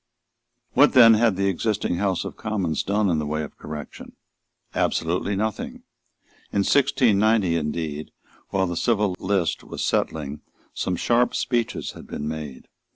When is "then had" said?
0.93-1.35